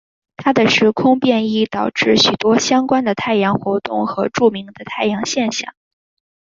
[0.35, 5.75] 他的时空变异导致许多相关的太阳活动和著名的太阳现象。